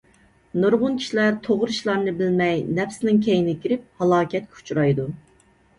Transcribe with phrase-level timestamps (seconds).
[0.61, 5.11] نۇرغۇن كىشىلەر توغرا ئىشلارنى بىلمەي نەپسىنىڭ كەينىگە كىرىپ، ھالاكەتكە ئۇچرايدۇ.